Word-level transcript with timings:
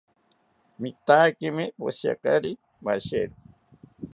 Mitaakimi 0.81 1.63
poshiakari 1.77 2.51
mashero 2.85 3.35